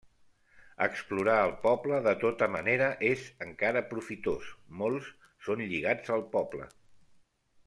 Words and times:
Explorar 0.85 1.35
el 1.41 1.51
poble 1.65 1.99
de 2.07 2.13
tota 2.23 2.47
manera 2.55 2.87
és 3.11 3.27
encara 3.49 3.85
profitós; 3.93 4.49
molts 4.81 5.13
són 5.49 5.63
lligats 5.69 6.15
al 6.17 6.27
poble. 6.37 6.69